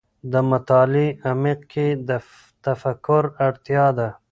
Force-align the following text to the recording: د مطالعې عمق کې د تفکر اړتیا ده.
د 0.31 0.33
مطالعې 0.51 1.07
عمق 1.29 1.59
کې 1.71 1.87
د 2.07 2.09
تفکر 2.63 3.23
اړتیا 3.47 3.85
ده. 3.97 4.09